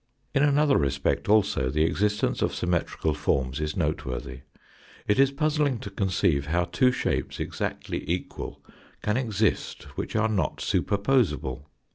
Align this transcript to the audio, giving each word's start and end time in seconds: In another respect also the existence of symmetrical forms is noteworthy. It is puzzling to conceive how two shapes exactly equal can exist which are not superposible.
In 0.33 0.41
another 0.41 0.77
respect 0.79 1.29
also 1.29 1.69
the 1.69 1.83
existence 1.83 2.41
of 2.41 2.55
symmetrical 2.55 3.13
forms 3.13 3.59
is 3.61 3.77
noteworthy. 3.77 4.39
It 5.07 5.19
is 5.19 5.29
puzzling 5.29 5.77
to 5.77 5.91
conceive 5.91 6.47
how 6.47 6.63
two 6.63 6.91
shapes 6.91 7.39
exactly 7.39 8.03
equal 8.09 8.65
can 9.03 9.15
exist 9.15 9.83
which 9.95 10.15
are 10.15 10.27
not 10.27 10.57
superposible. 10.59 11.65